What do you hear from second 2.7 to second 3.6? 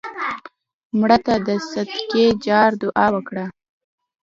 دعا وکړه